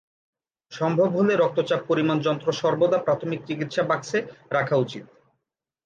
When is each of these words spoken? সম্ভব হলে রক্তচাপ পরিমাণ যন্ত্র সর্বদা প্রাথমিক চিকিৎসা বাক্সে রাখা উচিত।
সম্ভব 0.71 1.09
হলে 1.17 1.33
রক্তচাপ 1.35 1.81
পরিমাণ 1.89 2.17
যন্ত্র 2.19 2.47
সর্বদা 2.61 2.97
প্রাথমিক 2.97 3.39
চিকিৎসা 3.47 3.83
বাক্সে 3.83 4.19
রাখা 4.51 4.75
উচিত। 4.75 5.05